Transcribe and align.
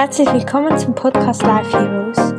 Herzlich 0.00 0.32
willkommen 0.32 0.78
zum 0.78 0.94
Podcast 0.94 1.42
Life 1.42 1.78
Heroes, 1.78 2.32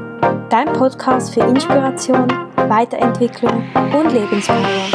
dein 0.49 0.65
Podcast 0.73 1.31
für 1.31 1.41
Inspiration, 1.41 2.27
Weiterentwicklung 2.55 3.63
und 3.93 4.11
Lebenspower. 4.11 4.89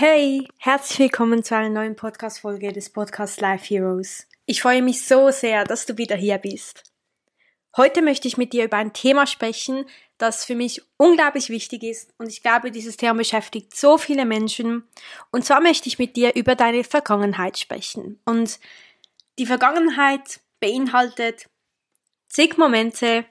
Hey, 0.00 0.46
herzlich 0.58 1.00
willkommen 1.00 1.42
zu 1.42 1.56
einer 1.56 1.70
neuen 1.70 1.96
Podcast-Folge 1.96 2.72
des 2.72 2.88
Podcasts 2.88 3.40
Life 3.40 3.64
Heroes. 3.64 4.28
Ich 4.46 4.62
freue 4.62 4.80
mich 4.80 5.04
so 5.04 5.32
sehr, 5.32 5.64
dass 5.64 5.86
du 5.86 5.98
wieder 5.98 6.14
hier 6.14 6.38
bist. 6.38 6.84
Heute 7.76 8.00
möchte 8.00 8.28
ich 8.28 8.36
mit 8.36 8.52
dir 8.52 8.66
über 8.66 8.76
ein 8.76 8.92
Thema 8.92 9.26
sprechen, 9.26 9.86
das 10.16 10.44
für 10.44 10.54
mich 10.54 10.82
unglaublich 10.98 11.48
wichtig 11.48 11.82
ist 11.82 12.14
und 12.16 12.28
ich 12.28 12.42
glaube, 12.44 12.70
dieses 12.70 12.96
Thema 12.96 13.14
beschäftigt 13.14 13.76
so 13.76 13.98
viele 13.98 14.24
Menschen. 14.24 14.84
Und 15.32 15.44
zwar 15.44 15.60
möchte 15.60 15.88
ich 15.88 15.98
mit 15.98 16.14
dir 16.14 16.36
über 16.36 16.54
deine 16.54 16.84
Vergangenheit 16.84 17.58
sprechen. 17.58 18.20
Und 18.24 18.60
die 19.36 19.46
Vergangenheit 19.46 20.38
beinhaltet 20.60 21.48
zig 22.28 22.56
Momente, 22.56 23.24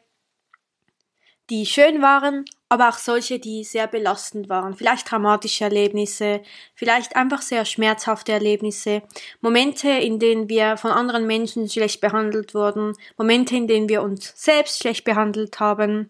die 1.49 1.65
schön 1.65 2.02
waren, 2.02 2.43
aber 2.70 2.90
auch 2.90 2.98
solche, 2.98 3.40
die 3.40 3.63
sehr 3.63 3.87
belastend 3.87 4.49
waren. 4.49 4.76
Vielleicht 4.76 5.07
traumatische 5.07 5.63
Erlebnisse, 5.63 6.41
vielleicht 6.76 7.15
einfach 7.15 7.41
sehr 7.41 7.63
schmerzhafte 7.63 8.34
Erlebnisse, 8.34 9.04
Momente, 9.40 9.90
in 9.90 10.20
denen 10.20 10.49
wir 10.49 10.76
von 10.77 10.91
anderen 10.91 11.27
Menschen 11.27 11.70
schlecht 11.70 12.01
behandelt 12.01 12.54
wurden, 12.54 12.93
Momente, 13.18 13.55
in 13.55 13.68
denen 13.68 13.87
wir 13.87 14.01
uns 14.01 14.34
selbst 14.35 14.79
schlecht 14.79 15.05
behandelt 15.05 15.59
haben. 15.59 16.09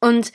Und 0.00 0.32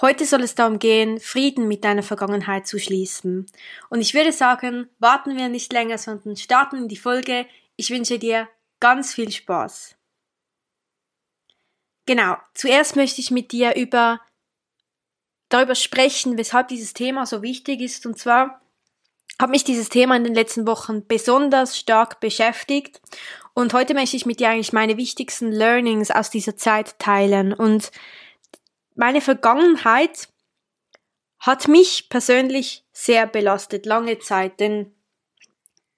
heute 0.00 0.24
soll 0.24 0.42
es 0.42 0.54
darum 0.54 0.78
gehen, 0.78 1.18
Frieden 1.18 1.66
mit 1.66 1.82
deiner 1.82 2.04
Vergangenheit 2.04 2.68
zu 2.68 2.78
schließen. 2.78 3.46
Und 3.90 4.00
ich 4.00 4.14
würde 4.14 4.30
sagen, 4.30 4.88
warten 5.00 5.36
wir 5.36 5.48
nicht 5.48 5.72
länger, 5.72 5.98
sondern 5.98 6.36
starten 6.36 6.76
in 6.76 6.88
die 6.88 6.96
Folge. 6.96 7.46
Ich 7.74 7.90
wünsche 7.90 8.20
dir 8.20 8.48
ganz 8.78 9.12
viel 9.12 9.32
Spaß. 9.32 9.96
Genau, 12.06 12.36
zuerst 12.54 12.94
möchte 12.94 13.20
ich 13.20 13.30
mit 13.30 13.52
dir 13.52 13.74
über 13.76 14.20
darüber 15.52 15.74
sprechen, 15.74 16.38
weshalb 16.38 16.68
dieses 16.68 16.94
Thema 16.94 17.26
so 17.26 17.42
wichtig 17.42 17.80
ist. 17.80 18.06
Und 18.06 18.18
zwar 18.18 18.60
hat 19.38 19.50
mich 19.50 19.64
dieses 19.64 19.88
Thema 19.88 20.16
in 20.16 20.24
den 20.24 20.34
letzten 20.34 20.66
Wochen 20.66 21.06
besonders 21.06 21.78
stark 21.78 22.20
beschäftigt. 22.20 23.00
Und 23.54 23.74
heute 23.74 23.94
möchte 23.94 24.16
ich 24.16 24.26
mit 24.26 24.40
dir 24.40 24.48
eigentlich 24.48 24.72
meine 24.72 24.96
wichtigsten 24.96 25.52
Learnings 25.52 26.10
aus 26.10 26.30
dieser 26.30 26.56
Zeit 26.56 26.98
teilen. 26.98 27.52
Und 27.52 27.90
meine 28.94 29.20
Vergangenheit 29.20 30.28
hat 31.38 31.68
mich 31.68 32.08
persönlich 32.08 32.84
sehr 32.92 33.26
belastet, 33.26 33.84
lange 33.84 34.18
Zeit, 34.20 34.60
denn 34.60 34.94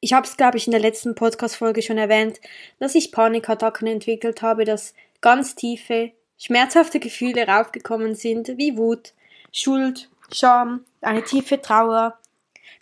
ich 0.00 0.12
habe 0.12 0.26
es, 0.26 0.36
glaube 0.36 0.58
ich, 0.58 0.66
in 0.66 0.72
der 0.72 0.80
letzten 0.80 1.14
Podcast-Folge 1.14 1.80
schon 1.80 1.96
erwähnt, 1.96 2.40
dass 2.78 2.94
ich 2.94 3.10
Panikattacken 3.10 3.86
entwickelt 3.86 4.42
habe, 4.42 4.66
dass 4.66 4.94
ganz 5.22 5.54
tiefe, 5.54 6.12
schmerzhafte 6.36 7.00
Gefühle 7.00 7.46
raufgekommen 7.46 8.14
sind, 8.14 8.48
wie 8.58 8.76
Wut, 8.76 9.14
Schuld, 9.56 10.10
Scham, 10.32 10.84
eine 11.00 11.22
tiefe 11.22 11.62
Trauer. 11.62 12.18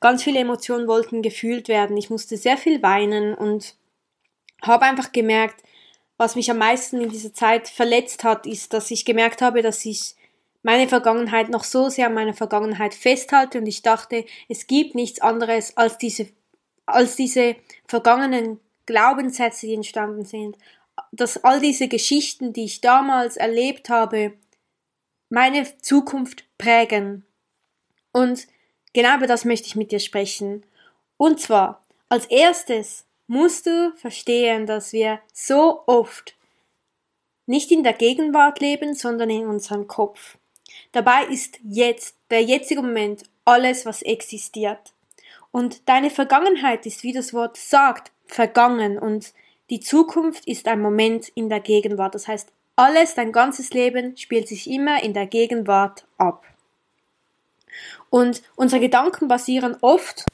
Ganz 0.01 0.23
viele 0.23 0.41
Emotionen 0.41 0.89
wollten 0.89 1.21
gefühlt 1.21 1.69
werden. 1.69 1.99
Ich 1.99 2.09
musste 2.09 2.39
sehr 2.39 2.57
viel 2.57 2.83
weinen 2.83 3.35
und 3.35 3.77
habe 4.63 4.87
einfach 4.87 5.13
gemerkt, 5.13 5.63
was 6.17 6.35
mich 6.35 6.51
am 6.51 6.57
meisten 6.57 7.01
in 7.03 7.11
dieser 7.11 7.35
Zeit 7.35 7.69
verletzt 7.69 8.25
hat, 8.25 8.47
ist, 8.47 8.73
dass 8.73 8.91
ich 8.91 9.05
gemerkt 9.05 9.43
habe, 9.43 9.61
dass 9.61 9.85
ich 9.85 10.15
meine 10.63 10.89
Vergangenheit 10.89 11.51
noch 11.51 11.65
so 11.65 11.91
sehr 11.91 12.07
an 12.07 12.15
meiner 12.15 12.33
Vergangenheit 12.33 12.95
festhalte 12.95 13.59
und 13.59 13.67
ich 13.67 13.83
dachte, 13.83 14.25
es 14.49 14.67
gibt 14.67 14.95
nichts 14.95 15.21
anderes 15.21 15.77
als 15.77 15.99
diese, 15.99 16.29
als 16.87 17.17
diese 17.17 17.57
vergangenen 17.87 18.61
Glaubenssätze, 18.87 19.67
die 19.67 19.75
entstanden 19.75 20.25
sind, 20.25 20.57
dass 21.11 21.45
all 21.45 21.61
diese 21.61 21.89
Geschichten, 21.89 22.55
die 22.55 22.65
ich 22.65 22.81
damals 22.81 23.37
erlebt 23.37 23.91
habe, 23.91 24.33
meine 25.33 25.67
Zukunft 25.79 26.45
prägen. 26.59 27.25
Und 28.13 28.47
genau 28.93 29.17
über 29.17 29.27
das 29.27 29.47
möchte 29.47 29.67
ich 29.67 29.77
mit 29.77 29.91
dir 29.91 29.99
sprechen. 29.99 30.63
Und 31.17 31.41
zwar, 31.41 31.83
als 32.11 32.27
erstes 32.27 33.07
musst 33.29 33.65
du 33.65 33.95
verstehen, 33.97 34.67
dass 34.67 34.93
wir 34.93 35.21
so 35.33 35.85
oft 35.87 36.37
nicht 37.47 37.71
in 37.71 37.83
der 37.83 37.95
Gegenwart 37.95 38.61
leben, 38.61 38.95
sondern 38.95 39.31
in 39.31 39.47
unserem 39.47 39.89
Kopf. 39.89 40.37
Dabei 40.93 41.25
ist 41.25 41.59
jetzt, 41.65 42.15
der 42.29 42.43
jetzige 42.43 42.83
Moment, 42.83 43.25
alles, 43.47 43.87
was 43.87 44.03
existiert. 44.03 44.93
Und 45.51 45.89
deine 45.89 46.11
Vergangenheit 46.11 46.85
ist, 46.85 47.05
wie 47.05 47.15
das 47.15 47.33
Wort 47.33 47.57
sagt, 47.57 48.13
vergangen 48.27 48.99
und 48.99 49.33
die 49.71 49.81
Zukunft 49.81 50.47
ist 50.47 50.69
ein 50.69 50.83
Moment 50.83 51.31
in 51.31 51.49
der 51.49 51.61
Gegenwart. 51.61 52.15
Das 52.15 52.29
heißt, 52.29 52.53
alles, 52.83 53.15
dein 53.15 53.33
ganzes 53.33 53.71
Leben 53.71 54.17
spielt 54.17 54.49
sich 54.49 54.69
immer 54.69 55.03
in 55.03 55.15
der 55.15 55.27
Gegenwart 55.27 56.05
ab. 56.19 56.45
Und 58.11 58.43
unsere 58.57 58.81
Gedanken 58.81 59.29
basieren 59.29 59.77
oft, 59.81 60.27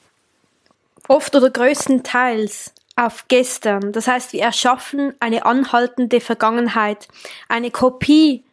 oft 1.07 1.35
oder 1.35 1.49
größtenteils 1.49 2.73
auf 2.95 3.27
gestern. 3.29 3.93
Das 3.93 4.07
heißt, 4.07 4.33
wir 4.33 4.41
erschaffen 4.41 5.13
eine 5.19 5.45
anhaltende 5.45 6.19
Vergangenheit, 6.19 7.07
eine 7.47 7.71
Kopie 7.71 8.43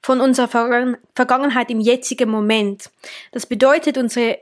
von 0.00 0.20
unserer 0.20 0.48
Vergangenheit 1.14 1.70
im 1.70 1.80
jetzigen 1.80 2.30
Moment. 2.30 2.90
Das 3.32 3.44
bedeutet, 3.44 3.98
unsere 3.98 4.38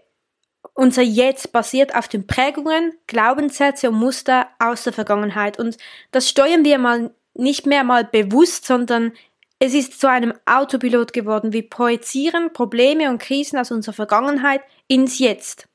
unser 0.75 1.03
Jetzt 1.03 1.51
basiert 1.51 1.97
auf 1.97 2.07
den 2.07 2.29
Prägungen, 2.29 2.93
Glaubenssätze 3.09 3.91
und 3.91 3.97
Muster 3.97 4.47
aus 4.61 4.85
der 4.85 4.93
Vergangenheit. 4.93 5.59
Und 5.59 5.77
das 6.13 6.29
steuern 6.29 6.65
wir 6.65 6.79
mal 6.79 7.11
nicht 7.39 7.67
mehr 7.67 7.85
mal 7.85 8.05
bewusst, 8.05 8.67
sondern 8.67 9.13
es 9.59 9.75
ist 9.75 10.01
zu 10.01 10.09
einem 10.09 10.35
Autopilot 10.47 11.13
geworden. 11.13 11.53
Wir 11.53 11.69
projizieren 11.69 12.53
Probleme 12.53 13.09
und 13.11 13.19
Krisen 13.19 13.59
aus 13.59 13.71
unserer 13.71 13.95
Vergangenheit 13.95 14.63
ins 14.87 15.19
Jetzt. 15.19 15.69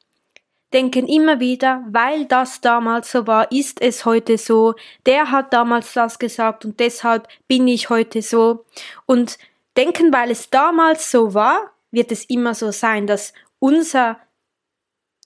Denken 0.71 1.07
immer 1.07 1.39
wieder, 1.39 1.83
weil 1.89 2.25
das 2.25 2.61
damals 2.61 3.11
so 3.11 3.27
war, 3.27 3.51
ist 3.51 3.81
es 3.81 4.05
heute 4.05 4.37
so. 4.37 4.73
Der 5.05 5.29
hat 5.29 5.53
damals 5.53 5.93
das 5.93 6.17
gesagt 6.17 6.65
und 6.65 6.79
deshalb 6.79 7.27
bin 7.47 7.67
ich 7.67 7.89
heute 7.89 8.21
so. 8.21 8.65
Und 9.05 9.37
denken, 9.77 10.11
weil 10.11 10.31
es 10.31 10.49
damals 10.49 11.11
so 11.11 11.33
war, 11.33 11.71
wird 11.91 12.11
es 12.11 12.25
immer 12.25 12.55
so 12.55 12.71
sein, 12.71 13.05
dass 13.05 13.33
unser 13.59 14.19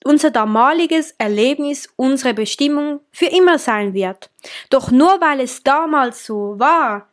unser 0.04 0.30
damaliges 0.30 1.12
Erlebnis 1.18 1.88
unsere 1.96 2.34
Bestimmung 2.34 3.00
für 3.10 3.26
immer 3.26 3.58
sein 3.58 3.94
wird. 3.94 4.30
Doch 4.70 4.90
nur 4.90 5.20
weil 5.20 5.40
es 5.40 5.62
damals 5.62 6.24
so 6.24 6.58
war, 6.58 7.08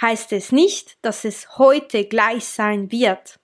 heißt 0.00 0.32
es 0.32 0.52
nicht, 0.52 0.96
dass 1.02 1.24
es 1.24 1.58
heute 1.58 2.04
gleich 2.04 2.44
sein 2.44 2.90
wird. 2.90 3.38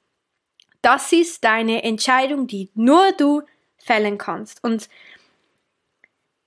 Das 0.83 1.13
ist 1.13 1.45
deine 1.45 1.83
Entscheidung, 1.83 2.47
die 2.47 2.71
nur 2.75 3.13
du 3.13 3.43
fällen 3.79 4.19
kannst. 4.19 4.63
Und 4.63 4.89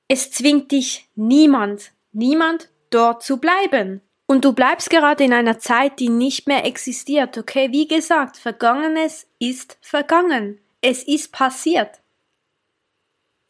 es 0.08 0.32
zwingt 0.32 0.72
dich 0.72 1.10
niemand, 1.16 1.92
niemand 2.12 2.70
dort 2.90 3.24
zu 3.24 3.38
bleiben. 3.38 4.02
Und 4.28 4.46
du 4.46 4.54
bleibst 4.54 4.90
gerade 4.90 5.24
in 5.24 5.34
einer 5.34 5.60
Zeit, 5.60 6.00
die 6.00 6.10
nicht 6.10 6.48
mehr 6.48 6.66
existiert, 6.66 7.38
okay? 7.38 7.72
Wie 7.72 7.88
gesagt, 7.88 8.38
Vergangenes 8.38 9.28
ist 9.40 9.78
vergangen. 9.82 10.60
Es 10.82 11.04
ist 11.04 11.32
passiert. 11.32 11.99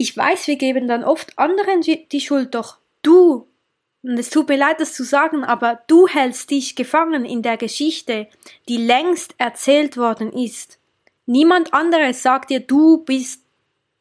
Ich 0.02 0.16
weiß, 0.16 0.48
wir 0.48 0.56
geben 0.56 0.88
dann 0.88 1.04
oft 1.04 1.38
anderen 1.38 1.82
die 1.82 2.22
Schuld, 2.22 2.56
doch 2.56 2.78
du, 3.02 3.50
und 4.02 4.18
es 4.18 4.30
tut 4.30 4.48
mir 4.48 4.56
leid, 4.56 4.80
das 4.80 4.94
zu 4.94 5.04
sagen, 5.04 5.44
aber 5.44 5.82
du 5.88 6.08
hältst 6.08 6.52
dich 6.52 6.78
gefangen 6.78 7.26
in 7.26 7.42
der 7.42 7.58
Geschichte, 7.58 8.28
die 8.70 8.78
längst 8.78 9.36
erzählt 9.40 9.98
worden 9.98 10.32
ist. 10.32 10.80
Niemand 11.26 11.74
anderes 11.74 12.24
sagt 12.24 12.50
dir, 12.50 12.62
du 12.62 13.00
bist, 13.00 13.44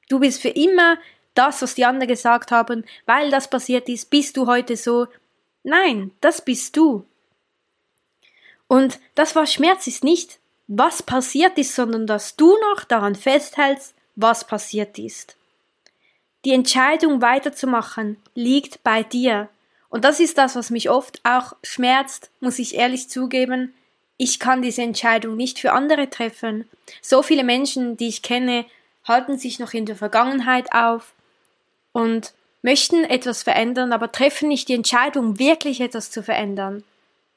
du 0.08 0.20
bist 0.20 0.40
für 0.40 0.50
immer 0.50 0.98
das, 1.34 1.62
was 1.62 1.74
die 1.74 1.84
anderen 1.84 2.08
gesagt 2.08 2.52
haben, 2.52 2.84
weil 3.06 3.30
das 3.30 3.50
passiert 3.50 3.88
ist, 3.88 4.08
bist 4.08 4.36
du 4.36 4.46
heute 4.46 4.76
so. 4.76 5.08
Nein, 5.64 6.12
das 6.20 6.44
bist 6.44 6.76
du. 6.76 7.04
Und 8.68 9.00
das, 9.16 9.34
was 9.34 9.52
Schmerz 9.52 9.88
ist, 9.88 10.04
nicht, 10.04 10.38
was 10.68 11.02
passiert 11.02 11.58
ist, 11.58 11.74
sondern 11.74 12.06
dass 12.06 12.36
du 12.36 12.54
noch 12.70 12.84
daran 12.84 13.16
festhältst, 13.16 13.96
was 14.14 14.46
passiert 14.46 14.96
ist. 14.98 15.37
Die 16.48 16.54
Entscheidung 16.54 17.20
weiterzumachen 17.20 18.16
liegt 18.34 18.82
bei 18.82 19.02
dir. 19.02 19.50
Und 19.90 20.06
das 20.06 20.18
ist 20.18 20.38
das, 20.38 20.56
was 20.56 20.70
mich 20.70 20.88
oft 20.88 21.20
auch 21.22 21.54
schmerzt, 21.62 22.30
muss 22.40 22.58
ich 22.58 22.74
ehrlich 22.74 23.10
zugeben. 23.10 23.74
Ich 24.16 24.40
kann 24.40 24.62
diese 24.62 24.80
Entscheidung 24.80 25.36
nicht 25.36 25.58
für 25.58 25.72
andere 25.72 26.08
treffen. 26.08 26.66
So 27.02 27.22
viele 27.22 27.44
Menschen, 27.44 27.98
die 27.98 28.08
ich 28.08 28.22
kenne, 28.22 28.64
halten 29.04 29.36
sich 29.36 29.58
noch 29.58 29.74
in 29.74 29.84
der 29.84 29.94
Vergangenheit 29.94 30.72
auf 30.72 31.12
und 31.92 32.32
möchten 32.62 33.04
etwas 33.04 33.42
verändern, 33.42 33.92
aber 33.92 34.10
treffen 34.10 34.48
nicht 34.48 34.70
die 34.70 34.74
Entscheidung, 34.74 35.38
wirklich 35.38 35.82
etwas 35.82 36.10
zu 36.10 36.22
verändern. 36.22 36.82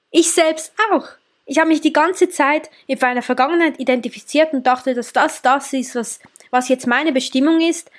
Ich 0.10 0.32
selbst 0.32 0.72
auch. 0.94 1.10
Ich 1.46 1.60
habe 1.60 1.68
mich 1.68 1.82
die 1.82 1.92
ganze 1.92 2.30
Zeit 2.30 2.70
in 2.88 2.98
meiner 3.02 3.24
Vergangenheit 3.24 3.78
identifiziert 3.78 4.54
und 4.54 4.66
dachte, 4.66 4.94
dass 4.94 5.12
das 5.12 5.42
das 5.42 5.74
ist, 5.74 5.96
was, 5.96 6.22
was 6.50 6.70
jetzt 6.70 6.88
meine 6.88 7.12
Bestimmung 7.12 7.60
ist. 7.60 7.92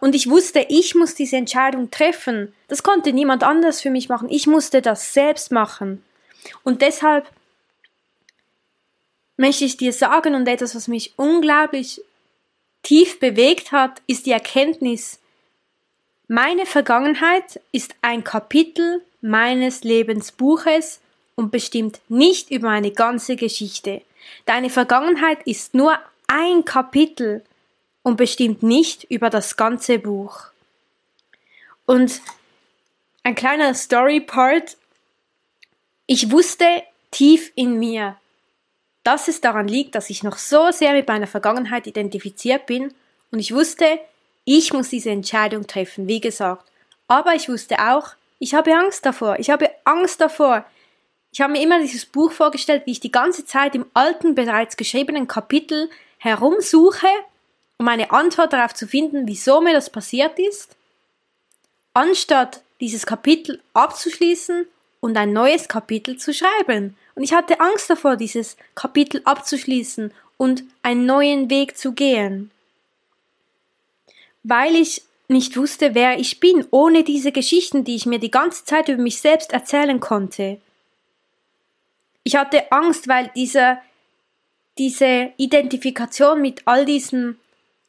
Und 0.00 0.14
ich 0.14 0.28
wusste, 0.28 0.66
ich 0.68 0.94
muss 0.94 1.14
diese 1.14 1.36
Entscheidung 1.36 1.90
treffen. 1.90 2.54
Das 2.68 2.82
konnte 2.82 3.12
niemand 3.12 3.42
anders 3.42 3.80
für 3.80 3.90
mich 3.90 4.08
machen. 4.08 4.28
Ich 4.30 4.46
musste 4.46 4.82
das 4.82 5.12
selbst 5.12 5.52
machen. 5.52 6.02
Und 6.64 6.82
deshalb 6.82 7.26
möchte 9.36 9.64
ich 9.64 9.76
dir 9.76 9.92
sagen 9.92 10.34
und 10.34 10.48
etwas, 10.48 10.74
was 10.74 10.88
mich 10.88 11.12
unglaublich 11.16 12.00
tief 12.82 13.20
bewegt 13.20 13.72
hat, 13.72 14.00
ist 14.06 14.26
die 14.26 14.32
Erkenntnis, 14.32 15.18
meine 16.30 16.66
Vergangenheit 16.66 17.58
ist 17.72 17.94
ein 18.02 18.22
Kapitel 18.22 19.02
meines 19.22 19.82
Lebensbuches 19.82 21.00
und 21.36 21.50
bestimmt 21.50 22.00
nicht 22.08 22.50
über 22.50 22.68
meine 22.68 22.90
ganze 22.90 23.34
Geschichte. 23.34 24.02
Deine 24.44 24.68
Vergangenheit 24.68 25.38
ist 25.46 25.72
nur 25.72 25.98
ein 26.26 26.66
Kapitel 26.66 27.42
und 28.08 28.16
bestimmt 28.16 28.62
nicht 28.62 29.04
über 29.04 29.30
das 29.30 29.56
ganze 29.56 29.98
Buch. 29.98 30.46
Und 31.86 32.20
ein 33.22 33.34
kleiner 33.34 33.74
Story-Part. 33.74 34.76
Ich 36.06 36.30
wusste 36.30 36.64
tief 37.10 37.52
in 37.54 37.78
mir, 37.78 38.16
dass 39.04 39.28
es 39.28 39.40
daran 39.40 39.68
liegt, 39.68 39.94
dass 39.94 40.10
ich 40.10 40.22
noch 40.22 40.38
so 40.38 40.70
sehr 40.70 40.92
mit 40.92 41.06
meiner 41.06 41.26
Vergangenheit 41.26 41.86
identifiziert 41.86 42.66
bin 42.66 42.94
und 43.30 43.38
ich 43.38 43.54
wusste, 43.54 44.00
ich 44.44 44.72
muss 44.72 44.88
diese 44.88 45.10
Entscheidung 45.10 45.66
treffen, 45.66 46.08
wie 46.08 46.20
gesagt. 46.20 46.64
Aber 47.06 47.34
ich 47.34 47.48
wusste 47.48 47.78
auch, 47.78 48.14
ich 48.38 48.54
habe 48.54 48.74
Angst 48.74 49.04
davor. 49.04 49.38
Ich 49.38 49.50
habe 49.50 49.70
Angst 49.84 50.20
davor. 50.20 50.64
Ich 51.30 51.42
habe 51.42 51.52
mir 51.52 51.62
immer 51.62 51.80
dieses 51.80 52.06
Buch 52.06 52.32
vorgestellt, 52.32 52.84
wie 52.86 52.92
ich 52.92 53.00
die 53.00 53.12
ganze 53.12 53.44
Zeit 53.44 53.74
im 53.74 53.84
alten, 53.92 54.34
bereits 54.34 54.78
geschriebenen 54.78 55.28
Kapitel 55.28 55.90
herumsuche, 56.16 57.08
um 57.78 57.88
eine 57.88 58.10
Antwort 58.10 58.52
darauf 58.52 58.74
zu 58.74 58.86
finden, 58.86 59.26
wieso 59.26 59.60
mir 59.60 59.72
das 59.72 59.90
passiert 59.90 60.38
ist, 60.38 60.76
anstatt 61.94 62.62
dieses 62.80 63.06
Kapitel 63.06 63.60
abzuschließen 63.72 64.66
und 65.00 65.16
ein 65.16 65.32
neues 65.32 65.68
Kapitel 65.68 66.16
zu 66.16 66.34
schreiben. 66.34 66.96
Und 67.14 67.22
ich 67.22 67.32
hatte 67.32 67.60
Angst 67.60 67.88
davor, 67.90 68.16
dieses 68.16 68.56
Kapitel 68.74 69.22
abzuschließen 69.24 70.12
und 70.36 70.64
einen 70.82 71.06
neuen 71.06 71.50
Weg 71.50 71.76
zu 71.76 71.92
gehen 71.92 72.50
weil 74.48 74.76
ich 74.76 75.02
nicht 75.28 75.56
wusste, 75.56 75.94
wer 75.94 76.18
ich 76.18 76.40
bin, 76.40 76.66
ohne 76.70 77.04
diese 77.04 77.32
Geschichten, 77.32 77.84
die 77.84 77.96
ich 77.96 78.06
mir 78.06 78.18
die 78.18 78.30
ganze 78.30 78.64
Zeit 78.64 78.88
über 78.88 79.02
mich 79.02 79.20
selbst 79.20 79.52
erzählen 79.52 80.00
konnte. 80.00 80.58
Ich 82.24 82.36
hatte 82.36 82.72
Angst, 82.72 83.08
weil 83.08 83.30
diese, 83.36 83.78
diese 84.78 85.32
Identifikation 85.36 86.40
mit 86.40 86.62
all 86.64 86.86
diesen, 86.86 87.38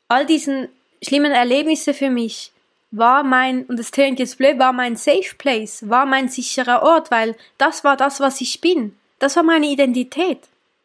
all 0.10 0.26
diesen 0.26 0.68
schlimmen 1.02 1.32
Erlebnissen 1.32 1.94
für 1.94 2.10
mich 2.10 2.52
war 2.92 3.24
mein, 3.24 3.66
und 3.66 3.80
es 3.80 3.92
tönt 3.92 4.20
jetzt 4.20 4.38
blöd, 4.38 4.60
war 4.60 4.74
mein 4.74 4.96
Safe 4.96 5.36
Place, 5.38 5.88
war 5.88 6.06
mein 6.06 6.28
sicherer 6.28 6.82
Ort, 6.84 7.12
weil 7.12 7.36
das 7.58 7.84
war 7.84 7.96
das, 7.96 8.20
was 8.20 8.42
ich 8.42 8.60
bin. 8.60 8.98
Das 9.20 9.36
war 9.36 9.44
meine 9.44 9.68
Identität. 9.68 10.40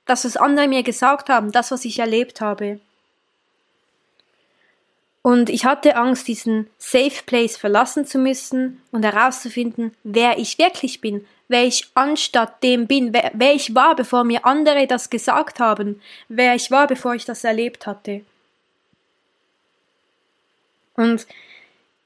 Das, 0.06 0.24
was 0.24 0.36
andere 0.36 0.68
mir 0.68 0.82
gesagt 0.82 1.30
haben, 1.30 1.50
das, 1.50 1.70
was 1.70 1.84
ich 1.86 1.98
erlebt 1.98 2.42
habe. 2.42 2.78
Und 5.22 5.48
ich 5.48 5.64
hatte 5.64 5.96
Angst, 5.96 6.28
diesen 6.28 6.68
Safe 6.76 7.22
Place 7.24 7.56
verlassen 7.56 8.04
zu 8.04 8.18
müssen 8.18 8.82
und 8.92 9.02
herauszufinden, 9.06 9.96
wer 10.04 10.38
ich 10.38 10.58
wirklich 10.58 11.00
bin, 11.00 11.26
wer 11.48 11.64
ich 11.64 11.88
anstatt 11.94 12.62
dem 12.62 12.86
bin, 12.86 13.14
wer, 13.14 13.30
wer, 13.32 13.54
ich 13.54 13.74
war, 13.74 13.96
bevor 13.96 14.24
mir 14.24 14.44
andere 14.44 14.86
das 14.86 15.08
gesagt 15.08 15.60
haben, 15.60 16.02
wer 16.28 16.54
ich 16.54 16.70
war, 16.70 16.86
bevor 16.86 17.14
ich 17.14 17.24
das 17.24 17.44
erlebt 17.44 17.86
hatte. 17.86 18.20
Und 20.96 21.26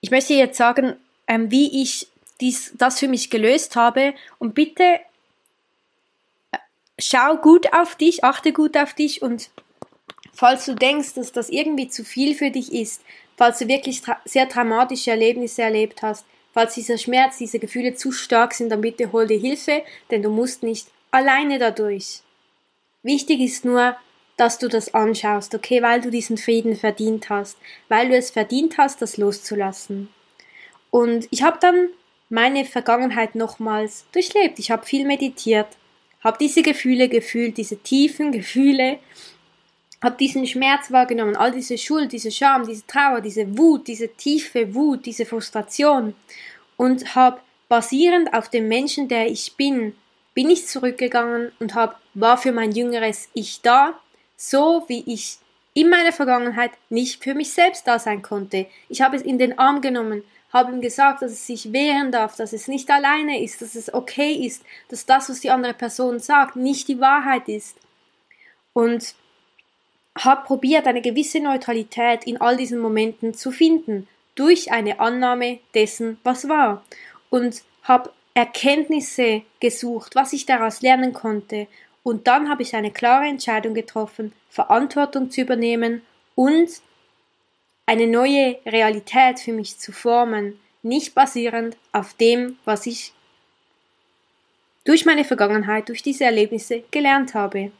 ich 0.00 0.10
möchte 0.10 0.34
jetzt 0.34 0.58
sagen, 0.58 0.96
ähm, 1.26 1.50
wie 1.50 1.82
ich 1.82 2.08
dies, 2.40 2.72
das 2.76 2.98
für 2.98 3.08
mich 3.08 3.30
gelöst 3.30 3.76
habe 3.76 4.14
und 4.38 4.54
bitte 4.54 5.00
äh, 6.52 6.58
schau 6.98 7.36
gut 7.36 7.72
auf 7.72 7.96
dich, 7.96 8.24
achte 8.24 8.52
gut 8.52 8.76
auf 8.76 8.94
dich 8.94 9.22
und 9.22 9.50
falls 10.32 10.66
du 10.66 10.74
denkst, 10.74 11.14
dass 11.14 11.32
das 11.32 11.50
irgendwie 11.50 11.88
zu 11.88 12.04
viel 12.04 12.34
für 12.34 12.50
dich 12.50 12.72
ist, 12.72 13.02
falls 13.36 13.58
du 13.58 13.68
wirklich 13.68 14.02
sehr 14.24 14.46
dramatische 14.46 15.10
Erlebnisse 15.10 15.62
erlebt 15.62 16.02
hast, 16.02 16.24
falls 16.52 16.74
dieser 16.74 16.98
Schmerz, 16.98 17.38
diese 17.38 17.58
Gefühle 17.58 17.94
zu 17.94 18.12
stark 18.12 18.54
sind, 18.54 18.70
dann 18.70 18.80
bitte 18.80 19.12
hol 19.12 19.26
dir 19.26 19.38
Hilfe, 19.38 19.82
denn 20.10 20.22
du 20.22 20.30
musst 20.30 20.62
nicht 20.62 20.88
alleine 21.10 21.58
dadurch. 21.58 22.20
Wichtig 23.02 23.40
ist 23.40 23.64
nur, 23.64 23.96
dass 24.38 24.58
du 24.58 24.68
das 24.68 24.94
anschaust, 24.94 25.54
okay, 25.54 25.82
weil 25.82 26.00
du 26.00 26.10
diesen 26.10 26.38
Frieden 26.38 26.76
verdient 26.76 27.28
hast, 27.28 27.58
weil 27.88 28.08
du 28.08 28.16
es 28.16 28.30
verdient 28.30 28.78
hast, 28.78 29.02
das 29.02 29.18
loszulassen. 29.18 30.08
Und 30.90 31.28
ich 31.30 31.42
habe 31.42 31.58
dann 31.60 31.90
meine 32.30 32.64
Vergangenheit 32.64 33.34
nochmals 33.34 34.06
durchlebt. 34.12 34.58
Ich 34.58 34.70
habe 34.70 34.86
viel 34.86 35.06
meditiert, 35.06 35.66
habe 36.24 36.38
diese 36.40 36.62
Gefühle 36.62 37.08
gefühlt, 37.08 37.58
diese 37.58 37.78
tiefen 37.78 38.32
Gefühle 38.32 38.98
habe 40.02 40.16
diesen 40.16 40.46
Schmerz 40.46 40.92
wahrgenommen, 40.92 41.36
all 41.36 41.50
diese 41.50 41.76
Schuld, 41.76 42.12
diese 42.12 42.30
Scham, 42.30 42.66
diese 42.66 42.86
Trauer, 42.86 43.20
diese 43.20 43.58
Wut, 43.58 43.88
diese 43.88 44.08
tiefe 44.08 44.74
Wut, 44.74 45.06
diese 45.06 45.26
Frustration 45.26 46.14
und 46.76 47.14
habe 47.14 47.40
basierend 47.68 48.32
auf 48.32 48.48
dem 48.48 48.68
Menschen, 48.68 49.08
der 49.08 49.26
ich 49.26 49.56
bin, 49.56 49.94
bin 50.34 50.50
ich 50.50 50.66
zurückgegangen 50.66 51.50
und 51.58 51.74
habe 51.74 51.96
war 52.14 52.38
für 52.38 52.52
mein 52.52 52.72
jüngeres 52.72 53.28
Ich 53.34 53.60
da, 53.60 53.98
so 54.38 54.84
wie 54.86 55.02
ich 55.06 55.38
in 55.74 55.90
meiner 55.90 56.12
Vergangenheit 56.12 56.70
nicht 56.88 57.22
für 57.22 57.34
mich 57.34 57.52
selbst 57.52 57.86
da 57.86 57.98
sein 57.98 58.22
konnte. 58.22 58.66
Ich 58.88 59.02
habe 59.02 59.16
es 59.16 59.22
in 59.22 59.38
den 59.38 59.58
Arm 59.58 59.82
genommen, 59.82 60.24
habe 60.52 60.72
ihm 60.72 60.80
gesagt, 60.80 61.20
dass 61.20 61.32
es 61.32 61.46
sich 61.46 61.72
wehren 61.72 62.10
darf, 62.10 62.36
dass 62.36 62.54
es 62.54 62.68
nicht 62.68 62.90
alleine 62.90 63.42
ist, 63.42 63.60
dass 63.60 63.74
es 63.74 63.92
okay 63.92 64.32
ist, 64.32 64.64
dass 64.88 65.04
das, 65.04 65.28
was 65.28 65.40
die 65.40 65.50
andere 65.50 65.74
Person 65.74 66.20
sagt, 66.20 66.56
nicht 66.56 66.88
die 66.88 67.00
Wahrheit 67.00 67.48
ist. 67.48 67.76
Und 68.72 69.14
habe 70.16 70.46
probiert, 70.46 70.86
eine 70.86 71.02
gewisse 71.02 71.40
Neutralität 71.40 72.24
in 72.24 72.40
all 72.40 72.56
diesen 72.56 72.78
Momenten 72.78 73.34
zu 73.34 73.50
finden, 73.50 74.08
durch 74.34 74.72
eine 74.72 75.00
Annahme 75.00 75.58
dessen, 75.74 76.18
was 76.22 76.48
war. 76.48 76.84
Und 77.28 77.62
habe 77.82 78.12
Erkenntnisse 78.34 79.42
gesucht, 79.60 80.14
was 80.14 80.32
ich 80.32 80.46
daraus 80.46 80.80
lernen 80.80 81.12
konnte. 81.12 81.66
Und 82.08 82.26
dann 82.26 82.48
habe 82.48 82.62
ich 82.62 82.74
eine 82.74 82.90
klare 82.90 83.26
Entscheidung 83.26 83.74
getroffen, 83.74 84.32
Verantwortung 84.48 85.30
zu 85.30 85.42
übernehmen 85.42 86.00
und 86.34 86.70
eine 87.84 88.06
neue 88.06 88.56
Realität 88.64 89.40
für 89.40 89.52
mich 89.52 89.78
zu 89.78 89.92
formen, 89.92 90.58
nicht 90.82 91.14
basierend 91.14 91.76
auf 91.92 92.14
dem, 92.14 92.56
was 92.64 92.86
ich 92.86 93.12
durch 94.86 95.04
meine 95.04 95.22
Vergangenheit, 95.22 95.90
durch 95.90 96.02
diese 96.02 96.24
Erlebnisse 96.24 96.82
gelernt 96.90 97.34
habe. 97.34 97.72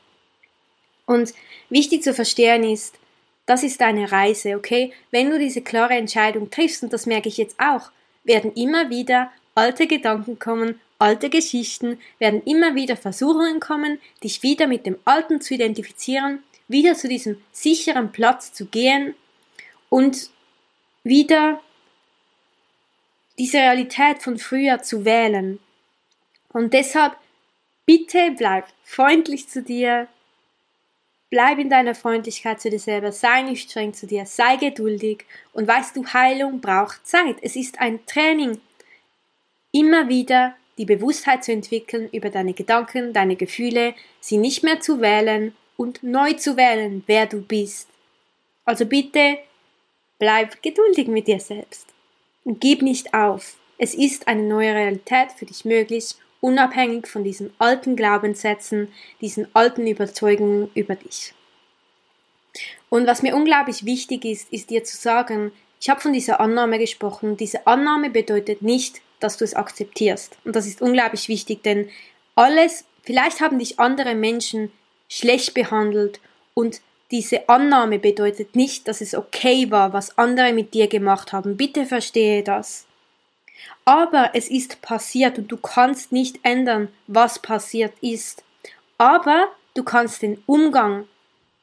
Und 1.06 1.32
wichtig 1.70 2.02
zu 2.02 2.12
verstehen 2.12 2.64
ist, 2.64 2.99
das 3.47 3.62
ist 3.62 3.80
eine 3.80 4.12
Reise, 4.12 4.56
okay? 4.56 4.92
Wenn 5.11 5.30
du 5.30 5.38
diese 5.38 5.62
klare 5.62 5.94
Entscheidung 5.94 6.50
triffst, 6.50 6.82
und 6.82 6.92
das 6.92 7.06
merke 7.06 7.30
ich 7.30 7.38
jetzt 7.38 7.58
auch, 7.58 7.90
werden 8.25 8.52
immer 8.52 8.90
wieder 8.90 9.32
alte 9.54 9.87
Gedanken 9.87 10.38
kommen, 10.38 10.78
alte 10.99 11.31
Geschichten, 11.31 12.00
werden 12.19 12.43
immer 12.45 12.75
wieder 12.75 12.97
Versuchungen 12.97 13.61
kommen, 13.61 14.00
dich 14.23 14.43
wieder 14.43 14.67
mit 14.67 14.87
dem 14.87 14.99
Alten 15.05 15.40
zu 15.40 15.55
identifizieren, 15.55 16.43
wieder 16.67 16.95
zu 16.95 17.09
diesem 17.09 17.40
sicheren 17.52 18.12
Platz 18.12 18.52
zu 18.52 18.67
gehen 18.67 19.14
und 19.88 20.31
wieder 21.05 21.61
diese 23.38 23.59
Realität 23.59 24.23
von 24.23 24.38
früher 24.38 24.83
zu 24.83 25.05
wählen. 25.05 25.61
Und 26.52 26.75
deshalb 26.75 27.17
bitte 27.87 28.33
bleib 28.37 28.67
freundlich 28.83 29.49
zu 29.49 29.62
dir, 29.62 30.09
Bleib 31.31 31.59
in 31.59 31.69
deiner 31.69 31.95
Freundlichkeit 31.95 32.59
zu 32.61 32.71
dir 32.71 32.78
selber, 32.78 33.12
sei 33.12 33.43
nicht 33.43 33.71
streng 33.71 33.93
zu 33.93 34.07
dir, 34.07 34.25
sei 34.25 34.57
geduldig 34.57 35.26
und 35.52 35.69
weißt 35.69 35.95
du, 35.95 36.07
Heilung 36.07 36.61
braucht 36.62 37.07
Zeit. 37.07 37.37
Es 37.43 37.55
ist 37.55 37.78
ein 37.81 38.05
Training, 38.07 38.59
immer 39.71 40.09
wieder 40.09 40.57
die 40.78 40.85
Bewusstheit 40.85 41.44
zu 41.44 41.52
entwickeln 41.52 42.08
über 42.12 42.30
deine 42.30 42.54
Gedanken, 42.54 43.12
deine 43.12 43.37
Gefühle, 43.37 43.94
sie 44.20 44.38
nicht 44.38 44.62
mehr 44.62 44.80
zu 44.80 45.00
wählen 45.00 45.54
und 45.76 46.02
neu 46.02 46.32
zu 46.35 46.56
wählen, 46.56 47.02
wer 47.06 47.26
du 47.26 47.42
bist. 47.42 47.88
Also 48.64 48.87
bitte 48.87 49.38
bleib 50.18 50.62
geduldig 50.62 51.08
mit 51.08 51.26
dir 51.26 51.40
selbst 51.40 51.88
und 52.44 52.61
gib 52.61 52.82
nicht 52.82 53.12
auf. 53.12 53.56
Es 53.76 53.94
ist 53.94 54.26
eine 54.28 54.42
neue 54.42 54.75
Realität 54.75 55.32
für 55.37 55.47
dich 55.47 55.64
möglich 55.64 56.16
unabhängig 56.40 57.06
von 57.06 57.25
diesen 57.25 57.52
alten 57.58 57.97
Glaubenssätzen, 57.97 58.92
diesen 59.20 59.49
alten 59.54 59.87
Überzeugungen 59.87 60.70
über 60.75 60.94
dich. 60.94 61.35
Und 62.88 63.06
was 63.06 63.23
mir 63.23 63.37
unglaublich 63.37 63.85
wichtig 63.85 64.25
ist, 64.25 64.52
ist 64.52 64.70
dir 64.70 64.85
zu 64.85 64.97
sagen, 64.97 65.52
ich 65.80 65.90
habe 65.90 66.00
von 66.00 66.12
dieser 66.12 66.40
Annahme 66.40 66.78
gesprochen. 66.78 67.37
Diese 67.37 67.66
Annahme 67.66 68.11
bedeutet 68.11 68.62
nicht, 68.62 69.00
dass 69.21 69.37
du 69.37 69.45
es 69.45 69.55
akzeptierst. 69.55 70.37
Und 70.45 70.57
das 70.57 70.67
ist 70.67 70.83
unglaublich 70.83 71.29
wichtig, 71.29 71.63
denn 71.63 71.91
alles, 72.35 72.85
vielleicht 73.03 73.41
haben 73.41 73.59
dich 73.59 73.79
andere 73.79 74.15
Menschen 74.15 74.73
schlecht 75.09 75.55
behandelt 75.55 76.21
und 76.55 76.81
diese 77.11 77.49
Annahme 77.49 77.99
bedeutet 77.99 78.55
nicht, 78.55 78.87
dass 78.87 79.01
es 79.01 79.15
okay 79.15 79.71
war, 79.71 79.93
was 79.93 80.19
andere 80.19 80.53
mit 80.53 80.75
dir 80.75 80.89
gemacht 80.89 81.33
haben. 81.33 81.57
Bitte 81.57 81.87
verstehe 81.87 82.43
das. 82.43 82.87
Aber 83.85 84.33
es 84.35 84.49
ist 84.49 84.83
passiert 84.83 85.39
und 85.39 85.49
du 85.51 85.57
kannst 85.57 86.13
nicht 86.13 86.39
ändern, 86.43 86.89
was 87.07 87.39
passiert 87.39 87.95
ist. 88.03 88.45
Aber 88.99 89.49
du 89.75 89.83
kannst 89.83 90.21
den 90.21 90.43
Umgang, 90.47 91.09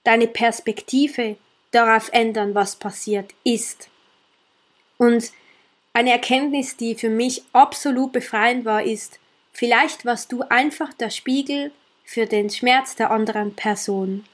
deine 0.03 0.27
Perspektive 0.27 1.37
darauf 1.71 2.09
ändern, 2.11 2.55
was 2.55 2.75
passiert 2.75 3.33
ist. 3.43 3.89
Und 4.97 5.31
eine 5.95 6.11
Erkenntnis, 6.11 6.75
die 6.75 6.93
für 6.93 7.09
mich 7.09 7.43
absolut 7.53 8.11
befreiend 8.11 8.65
war, 8.65 8.83
ist, 8.83 9.17
vielleicht 9.53 10.03
warst 10.03 10.29
du 10.29 10.41
einfach 10.41 10.93
der 10.93 11.09
Spiegel 11.09 11.71
für 12.03 12.25
den 12.25 12.49
Schmerz 12.49 12.97
der 12.97 13.11
anderen 13.11 13.55
Person. 13.55 14.25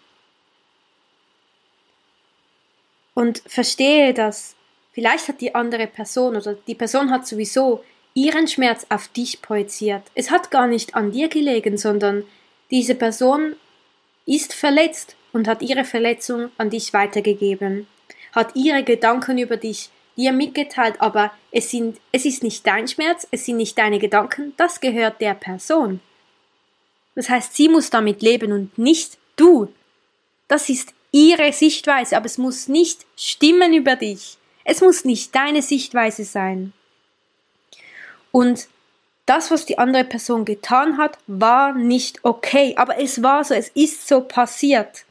Und 3.13 3.43
verstehe 3.45 4.15
das. 4.15 4.55
Vielleicht 4.91 5.27
hat 5.27 5.39
die 5.39 5.53
andere 5.53 5.85
Person 5.85 6.35
oder 6.35 6.55
die 6.55 6.73
Person 6.73 7.11
hat 7.11 7.27
sowieso 7.27 7.83
ihren 8.15 8.47
Schmerz 8.47 8.87
auf 8.89 9.07
dich 9.09 9.43
projiziert. 9.43 10.01
Es 10.15 10.31
hat 10.31 10.49
gar 10.49 10.65
nicht 10.65 10.95
an 10.95 11.11
dir 11.11 11.27
gelegen, 11.27 11.77
sondern 11.77 12.23
diese 12.71 12.95
Person 12.95 13.55
ist 14.25 14.55
verletzt 14.55 15.15
und 15.31 15.47
hat 15.47 15.61
ihre 15.61 15.85
Verletzung 15.85 16.49
an 16.57 16.71
dich 16.71 16.91
weitergegeben, 16.91 17.85
hat 18.31 18.55
ihre 18.55 18.83
Gedanken 18.83 19.37
über 19.37 19.57
dich 19.57 19.91
dir 20.21 20.31
mitgeteilt, 20.31 20.95
aber 20.99 21.31
es, 21.51 21.69
sind, 21.69 21.99
es 22.11 22.25
ist 22.25 22.43
nicht 22.43 22.65
dein 22.65 22.87
Schmerz, 22.87 23.27
es 23.31 23.45
sind 23.45 23.57
nicht 23.57 23.77
deine 23.77 23.99
Gedanken, 23.99 24.53
das 24.57 24.79
gehört 24.79 25.19
der 25.19 25.33
Person. 25.33 25.99
Das 27.15 27.29
heißt, 27.29 27.55
sie 27.55 27.67
muss 27.67 27.89
damit 27.89 28.21
leben 28.21 28.51
und 28.51 28.77
nicht 28.77 29.17
du. 29.35 29.73
Das 30.47 30.69
ist 30.69 30.93
ihre 31.11 31.51
Sichtweise, 31.51 32.15
aber 32.15 32.25
es 32.25 32.37
muss 32.37 32.67
nicht 32.67 33.05
stimmen 33.17 33.73
über 33.73 33.95
dich. 33.95 34.37
Es 34.63 34.81
muss 34.81 35.03
nicht 35.03 35.35
deine 35.35 35.61
Sichtweise 35.61 36.23
sein. 36.23 36.73
Und 38.31 38.67
das, 39.25 39.51
was 39.51 39.65
die 39.65 39.77
andere 39.77 40.03
Person 40.03 40.45
getan 40.45 40.97
hat, 40.97 41.17
war 41.27 41.73
nicht 41.73 42.23
okay, 42.23 42.75
aber 42.77 42.99
es 42.99 43.21
war 43.23 43.43
so, 43.43 43.53
es 43.53 43.69
ist 43.69 44.07
so 44.07 44.21
passiert. 44.21 45.05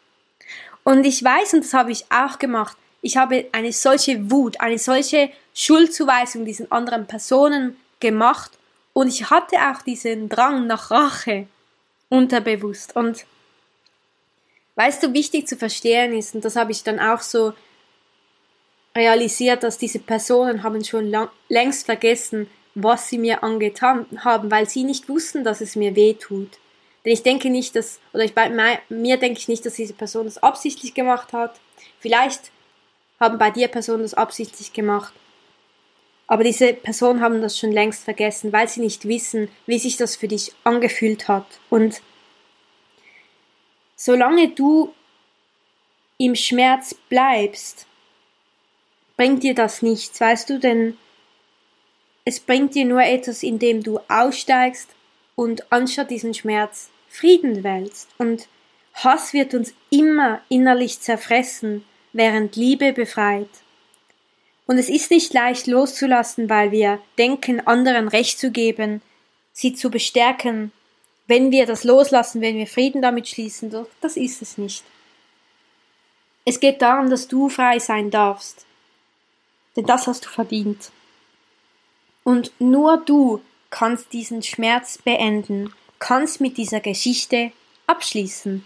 Und 0.84 1.04
ich 1.04 1.22
weiß, 1.22 1.54
und 1.54 1.64
das 1.64 1.74
habe 1.74 1.92
ich 1.92 2.04
auch 2.10 2.38
gemacht, 2.38 2.76
ich 3.02 3.16
habe 3.16 3.48
eine 3.52 3.72
solche 3.72 4.30
Wut, 4.30 4.60
eine 4.60 4.78
solche 4.78 5.30
Schuldzuweisung 5.54 6.44
diesen 6.44 6.70
anderen 6.70 7.06
Personen 7.06 7.76
gemacht 7.98 8.52
und 8.92 9.08
ich 9.08 9.30
hatte 9.30 9.56
auch 9.56 9.82
diesen 9.82 10.28
Drang 10.28 10.66
nach 10.66 10.90
Rache 10.90 11.46
unterbewusst. 12.08 12.96
Und 12.96 13.24
weißt 14.74 15.02
du, 15.02 15.12
wichtig 15.12 15.48
zu 15.48 15.56
verstehen 15.56 16.16
ist, 16.16 16.34
und 16.34 16.44
das 16.44 16.56
habe 16.56 16.72
ich 16.72 16.82
dann 16.82 17.00
auch 17.00 17.20
so 17.20 17.54
realisiert, 18.94 19.62
dass 19.62 19.78
diese 19.78 20.00
Personen 20.00 20.62
haben 20.62 20.84
schon 20.84 21.10
lang, 21.10 21.28
längst 21.48 21.86
vergessen, 21.86 22.50
was 22.74 23.08
sie 23.08 23.18
mir 23.18 23.42
angetan 23.42 24.06
haben, 24.18 24.50
weil 24.50 24.68
sie 24.68 24.84
nicht 24.84 25.08
wussten, 25.08 25.44
dass 25.44 25.60
es 25.60 25.76
mir 25.76 25.94
weh 25.96 26.14
tut. 26.14 26.58
Denn 27.04 27.12
ich 27.12 27.22
denke 27.22 27.48
nicht, 27.50 27.76
dass, 27.76 27.98
oder 28.12 28.24
ich, 28.24 28.34
bei 28.34 28.50
mir 28.88 29.16
denke 29.16 29.38
ich 29.38 29.48
nicht, 29.48 29.64
dass 29.64 29.74
diese 29.74 29.94
Person 29.94 30.26
das 30.26 30.42
absichtlich 30.42 30.92
gemacht 30.92 31.32
hat. 31.32 31.58
Vielleicht 31.98 32.50
haben 33.20 33.38
bei 33.38 33.50
dir 33.50 33.68
Personen 33.68 34.02
das 34.02 34.14
absichtlich 34.14 34.72
gemacht. 34.72 35.12
Aber 36.26 36.44
diese 36.44 36.72
Personen 36.72 37.20
haben 37.20 37.42
das 37.42 37.58
schon 37.58 37.72
längst 37.72 38.04
vergessen, 38.04 38.52
weil 38.52 38.68
sie 38.68 38.80
nicht 38.80 39.06
wissen, 39.06 39.48
wie 39.66 39.78
sich 39.78 39.96
das 39.96 40.16
für 40.16 40.28
dich 40.28 40.52
angefühlt 40.64 41.28
hat. 41.28 41.46
Und 41.68 42.00
solange 43.96 44.48
du 44.48 44.94
im 46.18 46.34
Schmerz 46.36 46.94
bleibst, 47.08 47.86
bringt 49.16 49.42
dir 49.42 49.54
das 49.54 49.82
nichts, 49.82 50.20
weißt 50.20 50.48
du, 50.48 50.58
denn 50.58 50.96
es 52.24 52.40
bringt 52.40 52.74
dir 52.74 52.84
nur 52.84 53.02
etwas, 53.02 53.42
indem 53.42 53.82
du 53.82 53.98
aussteigst 54.08 54.88
und 55.34 55.72
anstatt 55.72 56.10
diesen 56.10 56.32
Schmerz 56.32 56.90
Frieden 57.08 57.64
wählst. 57.64 58.08
Und 58.18 58.46
Hass 58.94 59.32
wird 59.32 59.52
uns 59.54 59.74
immer 59.90 60.40
innerlich 60.48 61.00
zerfressen, 61.00 61.84
während 62.12 62.56
Liebe 62.56 62.92
befreit. 62.92 63.48
Und 64.66 64.78
es 64.78 64.88
ist 64.88 65.10
nicht 65.10 65.32
leicht 65.34 65.66
loszulassen, 65.66 66.48
weil 66.48 66.70
wir 66.70 67.00
denken, 67.18 67.60
anderen 67.66 68.08
Recht 68.08 68.38
zu 68.38 68.50
geben, 68.50 69.02
sie 69.52 69.74
zu 69.74 69.90
bestärken. 69.90 70.72
Wenn 71.26 71.50
wir 71.50 71.66
das 71.66 71.84
loslassen, 71.84 72.40
wenn 72.40 72.56
wir 72.56 72.66
Frieden 72.66 73.02
damit 73.02 73.28
schließen, 73.28 73.74
das 74.00 74.16
ist 74.16 74.42
es 74.42 74.58
nicht. 74.58 74.84
Es 76.44 76.60
geht 76.60 76.82
darum, 76.82 77.10
dass 77.10 77.28
du 77.28 77.48
frei 77.48 77.78
sein 77.78 78.10
darfst 78.10 78.66
denn 79.76 79.86
das 79.86 80.06
hast 80.06 80.24
du 80.24 80.28
verdient. 80.28 80.90
Und 82.24 82.52
nur 82.58 82.98
du 82.98 83.40
kannst 83.70 84.12
diesen 84.12 84.42
Schmerz 84.42 84.98
beenden, 84.98 85.72
kannst 85.98 86.40
mit 86.40 86.56
dieser 86.56 86.80
Geschichte 86.80 87.52
abschließen. 87.86 88.64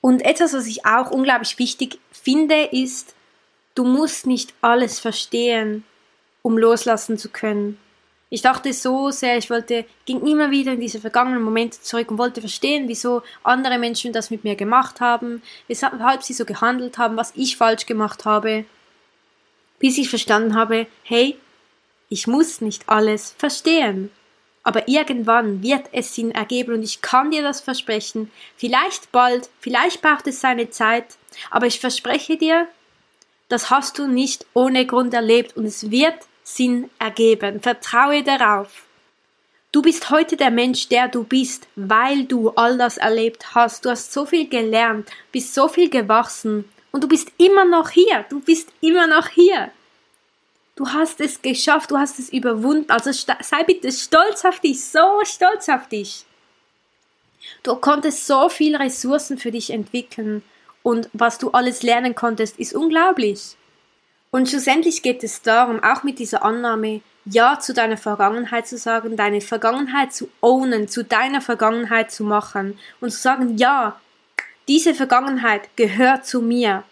Und 0.00 0.24
etwas, 0.24 0.52
was 0.54 0.66
ich 0.66 0.86
auch 0.86 1.10
unglaublich 1.10 1.58
wichtig 1.58 1.98
finde, 2.10 2.64
ist, 2.64 3.14
du 3.74 3.84
musst 3.84 4.26
nicht 4.26 4.54
alles 4.60 5.00
verstehen, 5.00 5.84
um 6.42 6.56
loslassen 6.56 7.18
zu 7.18 7.28
können. 7.28 7.78
Ich 8.30 8.42
dachte 8.42 8.72
so 8.72 9.10
sehr, 9.10 9.38
ich 9.38 9.48
wollte, 9.48 9.86
ging 10.04 10.26
immer 10.26 10.50
wieder 10.50 10.72
in 10.72 10.80
diese 10.80 11.00
vergangenen 11.00 11.42
Momente 11.42 11.80
zurück 11.80 12.10
und 12.10 12.18
wollte 12.18 12.40
verstehen, 12.40 12.86
wieso 12.86 13.22
andere 13.42 13.78
Menschen 13.78 14.12
das 14.12 14.30
mit 14.30 14.44
mir 14.44 14.54
gemacht 14.54 15.00
haben, 15.00 15.42
weshalb 15.66 16.22
sie 16.22 16.34
so 16.34 16.44
gehandelt 16.44 16.98
haben, 16.98 17.16
was 17.16 17.32
ich 17.34 17.56
falsch 17.56 17.86
gemacht 17.86 18.26
habe 18.26 18.66
bis 19.78 19.98
ich 19.98 20.08
verstanden 20.08 20.54
habe, 20.54 20.86
hey, 21.02 21.36
ich 22.08 22.26
muss 22.26 22.60
nicht 22.60 22.88
alles 22.88 23.34
verstehen. 23.38 24.10
Aber 24.68 24.86
irgendwann 24.86 25.62
wird 25.62 25.86
es 25.92 26.14
Sinn 26.14 26.30
ergeben 26.30 26.74
und 26.74 26.82
ich 26.82 27.00
kann 27.00 27.30
dir 27.30 27.42
das 27.42 27.62
versprechen. 27.62 28.30
Vielleicht 28.54 29.10
bald, 29.12 29.48
vielleicht 29.60 30.02
braucht 30.02 30.26
es 30.26 30.42
seine 30.42 30.68
Zeit, 30.68 31.16
aber 31.50 31.64
ich 31.64 31.80
verspreche 31.80 32.36
dir, 32.36 32.68
das 33.48 33.70
hast 33.70 33.98
du 33.98 34.06
nicht 34.06 34.44
ohne 34.52 34.84
Grund 34.84 35.14
erlebt 35.14 35.56
und 35.56 35.64
es 35.64 35.90
wird 35.90 36.18
Sinn 36.44 36.90
ergeben. 36.98 37.62
Vertraue 37.62 38.22
darauf. 38.22 38.84
Du 39.72 39.80
bist 39.80 40.10
heute 40.10 40.36
der 40.36 40.50
Mensch, 40.50 40.90
der 40.90 41.08
du 41.08 41.24
bist, 41.24 41.66
weil 41.74 42.24
du 42.24 42.50
all 42.50 42.76
das 42.76 42.98
erlebt 42.98 43.54
hast. 43.54 43.86
Du 43.86 43.88
hast 43.88 44.12
so 44.12 44.26
viel 44.26 44.50
gelernt, 44.50 45.08
bist 45.32 45.54
so 45.54 45.68
viel 45.68 45.88
gewachsen 45.88 46.66
und 46.92 47.02
du 47.02 47.08
bist 47.08 47.32
immer 47.38 47.64
noch 47.64 47.88
hier. 47.88 48.26
Du 48.28 48.40
bist 48.40 48.68
immer 48.82 49.06
noch 49.06 49.28
hier. 49.28 49.70
Du 50.78 50.88
hast 50.88 51.20
es 51.20 51.42
geschafft, 51.42 51.90
du 51.90 51.98
hast 51.98 52.20
es 52.20 52.28
überwunden. 52.28 52.88
Also 52.88 53.10
sei 53.10 53.64
bitte 53.64 53.90
stolz 53.90 54.44
auf 54.44 54.60
dich, 54.60 54.84
so 54.84 55.24
stolz 55.24 55.68
auf 55.68 55.88
dich. 55.88 56.24
Du 57.64 57.74
konntest 57.74 58.28
so 58.28 58.48
viele 58.48 58.78
Ressourcen 58.78 59.38
für 59.38 59.50
dich 59.50 59.70
entwickeln 59.70 60.44
und 60.84 61.10
was 61.12 61.38
du 61.38 61.50
alles 61.50 61.82
lernen 61.82 62.14
konntest, 62.14 62.60
ist 62.60 62.74
unglaublich. 62.74 63.56
Und 64.30 64.48
schlussendlich 64.48 65.02
geht 65.02 65.24
es 65.24 65.42
darum, 65.42 65.82
auch 65.82 66.04
mit 66.04 66.20
dieser 66.20 66.44
Annahme, 66.44 67.00
Ja 67.24 67.58
zu 67.58 67.74
deiner 67.74 67.96
Vergangenheit 67.96 68.68
zu 68.68 68.78
sagen, 68.78 69.16
deine 69.16 69.40
Vergangenheit 69.40 70.12
zu 70.12 70.28
ownen, 70.40 70.86
zu 70.86 71.02
deiner 71.02 71.40
Vergangenheit 71.40 72.12
zu 72.12 72.22
machen 72.22 72.78
und 73.00 73.10
zu 73.10 73.18
sagen, 73.18 73.56
ja, 73.56 74.00
diese 74.68 74.94
Vergangenheit 74.94 75.74
gehört 75.74 76.24
zu 76.24 76.40
mir. 76.40 76.84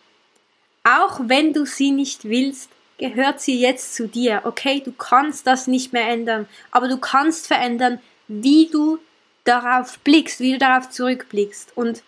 Auch 0.83 1.21
wenn 1.23 1.53
du 1.53 1.65
sie 1.67 1.93
nicht 1.93 2.25
willst, 2.25 2.71
gehört 2.99 3.41
sie 3.41 3.59
jetzt 3.59 3.95
zu 3.95 4.09
dir. 4.09 4.43
Okay, 4.45 4.83
du 4.85 4.93
kannst 4.93 5.47
das 5.47 5.67
nicht 5.67 5.93
mehr 5.93 6.09
ändern, 6.09 6.49
aber 6.71 6.89
du 6.89 6.99
kannst 6.99 7.47
verändern, 7.47 8.01
wie 8.29 8.69
du 8.69 8.99
darauf 9.45 9.99
blickst, 10.01 10.41
wie 10.41 10.53
du 10.53 10.59
darauf 10.59 10.91
zurückblickst. 10.91 11.77
Und 11.77 12.03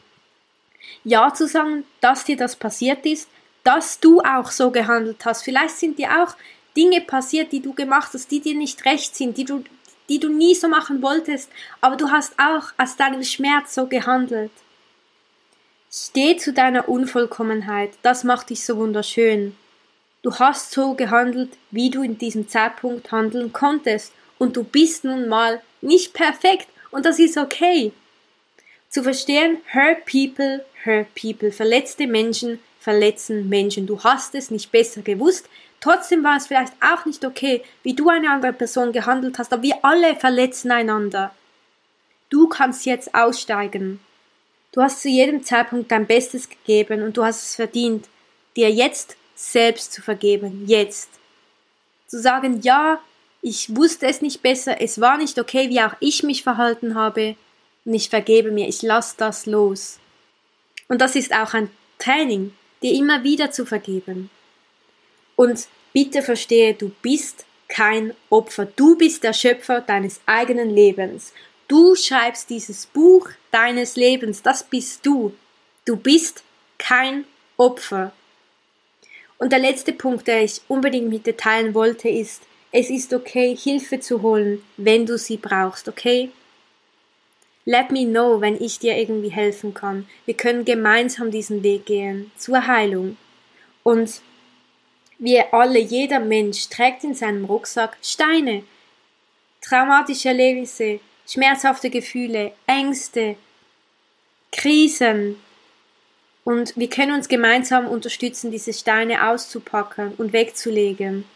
ja 1.04 1.32
zu 1.32 1.46
sagen, 1.46 1.84
dass 2.00 2.24
dir 2.24 2.36
das 2.36 2.56
passiert 2.56 3.04
ist, 3.06 3.28
dass 3.64 4.00
du 4.00 4.20
auch 4.20 4.50
so 4.50 4.70
gehandelt 4.70 5.24
hast. 5.24 5.42
Vielleicht 5.42 5.76
sind 5.76 5.98
dir 5.98 6.22
auch 6.22 6.34
Dinge 6.76 7.00
passiert, 7.00 7.52
die 7.52 7.60
du 7.60 7.74
gemacht 7.74 8.10
hast, 8.14 8.30
die 8.30 8.40
dir 8.40 8.54
nicht 8.54 8.84
recht 8.84 9.14
sind, 9.14 9.36
die 9.36 9.44
du, 9.44 9.64
die 10.08 10.20
du 10.20 10.28
nie 10.28 10.54
so 10.54 10.68
machen 10.68 11.02
wolltest, 11.02 11.50
aber 11.80 11.96
du 11.96 12.10
hast 12.10 12.34
auch 12.38 12.72
aus 12.78 12.96
deinem 12.96 13.22
Schmerz 13.22 13.74
so 13.74 13.86
gehandelt. 13.86 14.52
Steh 15.90 16.36
zu 16.36 16.52
deiner 16.52 16.88
Unvollkommenheit, 16.88 17.92
das 18.02 18.22
macht 18.22 18.50
dich 18.50 18.64
so 18.64 18.76
wunderschön. 18.76 19.56
Du 20.22 20.34
hast 20.38 20.72
so 20.72 20.94
gehandelt, 20.94 21.50
wie 21.70 21.90
du 21.90 22.02
in 22.02 22.18
diesem 22.18 22.48
Zeitpunkt 22.48 23.12
handeln 23.12 23.52
konntest, 23.52 24.12
und 24.38 24.56
du 24.56 24.62
bist 24.62 25.04
nun 25.04 25.28
mal 25.28 25.60
nicht 25.80 26.12
perfekt, 26.12 26.68
und 26.90 27.04
das 27.04 27.18
ist 27.18 27.36
okay. 27.36 27.92
Zu 28.88 29.02
verstehen, 29.02 29.58
hurt 29.74 30.06
people, 30.06 30.64
hurt 30.84 31.14
people. 31.14 31.52
Verletzte 31.52 32.06
Menschen 32.06 32.58
verletzen 32.80 33.50
Menschen. 33.50 33.86
Du 33.86 34.02
hast 34.02 34.34
es 34.34 34.50
nicht 34.50 34.72
besser 34.72 35.02
gewusst. 35.02 35.46
Trotzdem 35.80 36.24
war 36.24 36.38
es 36.38 36.46
vielleicht 36.46 36.72
auch 36.80 37.04
nicht 37.04 37.22
okay, 37.22 37.62
wie 37.82 37.92
du 37.92 38.08
eine 38.08 38.30
andere 38.30 38.54
Person 38.54 38.92
gehandelt 38.92 39.38
hast, 39.38 39.52
aber 39.52 39.62
wir 39.62 39.84
alle 39.84 40.16
verletzen 40.16 40.70
einander. 40.70 41.34
Du 42.30 42.48
kannst 42.48 42.86
jetzt 42.86 43.14
aussteigen. 43.14 44.00
Du 44.72 44.80
hast 44.80 45.02
zu 45.02 45.10
jedem 45.10 45.44
Zeitpunkt 45.44 45.90
dein 45.90 46.06
Bestes 46.06 46.48
gegeben 46.48 47.02
und 47.02 47.16
du 47.16 47.24
hast 47.24 47.42
es 47.42 47.54
verdient, 47.56 48.08
dir 48.56 48.70
jetzt 48.70 49.17
selbst 49.38 49.92
zu 49.92 50.02
vergeben. 50.02 50.64
Jetzt. 50.66 51.08
Zu 52.08 52.20
sagen, 52.20 52.60
ja, 52.62 53.00
ich 53.40 53.74
wusste 53.74 54.06
es 54.06 54.20
nicht 54.20 54.42
besser, 54.42 54.80
es 54.80 55.00
war 55.00 55.16
nicht 55.16 55.38
okay, 55.38 55.68
wie 55.68 55.80
auch 55.80 55.94
ich 56.00 56.22
mich 56.22 56.42
verhalten 56.42 56.94
habe, 56.94 57.36
und 57.84 57.94
ich 57.94 58.10
vergebe 58.10 58.50
mir, 58.50 58.68
ich 58.68 58.82
lasse 58.82 59.14
das 59.16 59.46
los. 59.46 59.98
Und 60.88 61.00
das 61.00 61.16
ist 61.16 61.32
auch 61.32 61.54
ein 61.54 61.70
Training, 61.98 62.52
dir 62.82 62.92
immer 62.92 63.24
wieder 63.24 63.50
zu 63.50 63.64
vergeben. 63.64 64.28
Und 65.36 65.68
bitte 65.94 66.20
verstehe, 66.20 66.74
du 66.74 66.90
bist 67.00 67.46
kein 67.68 68.14
Opfer, 68.28 68.66
du 68.66 68.96
bist 68.96 69.24
der 69.24 69.32
Schöpfer 69.32 69.80
deines 69.80 70.20
eigenen 70.26 70.68
Lebens. 70.68 71.32
Du 71.66 71.94
schreibst 71.94 72.50
dieses 72.50 72.86
Buch 72.86 73.28
deines 73.52 73.96
Lebens, 73.96 74.42
das 74.42 74.64
bist 74.64 75.06
du. 75.06 75.34
Du 75.84 75.96
bist 75.96 76.42
kein 76.78 77.24
Opfer. 77.56 78.12
Und 79.38 79.52
der 79.52 79.60
letzte 79.60 79.92
Punkt, 79.92 80.26
der 80.26 80.42
ich 80.42 80.60
unbedingt 80.68 81.08
mit 81.08 81.26
dir 81.26 81.36
teilen 81.36 81.74
wollte, 81.74 82.08
ist, 82.08 82.42
es 82.70 82.90
ist 82.90 83.14
okay, 83.14 83.56
Hilfe 83.56 84.00
zu 84.00 84.20
holen, 84.20 84.62
wenn 84.76 85.06
du 85.06 85.16
sie 85.16 85.38
brauchst, 85.38 85.88
okay? 85.88 86.30
Let 87.64 87.90
me 87.90 88.04
know, 88.04 88.40
wenn 88.40 88.60
ich 88.60 88.78
dir 88.78 88.96
irgendwie 88.96 89.30
helfen 89.30 89.74
kann. 89.74 90.06
Wir 90.26 90.34
können 90.34 90.64
gemeinsam 90.64 91.30
diesen 91.30 91.62
Weg 91.62 91.86
gehen 91.86 92.30
zur 92.36 92.66
Heilung. 92.66 93.16
Und 93.82 94.22
wir 95.18 95.52
alle, 95.52 95.78
jeder 95.78 96.20
Mensch 96.20 96.68
trägt 96.68 97.04
in 97.04 97.14
seinem 97.14 97.44
Rucksack 97.44 97.96
Steine, 98.02 98.64
traumatische 99.60 100.28
Erlebnisse, 100.28 101.00
schmerzhafte 101.26 101.90
Gefühle, 101.90 102.52
Ängste, 102.66 103.36
Krisen. 104.52 105.36
Und 106.48 106.74
wir 106.78 106.88
können 106.88 107.12
uns 107.12 107.28
gemeinsam 107.28 107.86
unterstützen, 107.86 108.50
diese 108.50 108.72
Steine 108.72 109.28
auszupacken 109.28 110.14
und 110.16 110.32
wegzulegen. 110.32 111.26